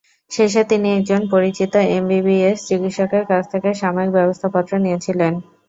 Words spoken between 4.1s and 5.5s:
ব্যবস্থাপত্র নিয়েছিলেন।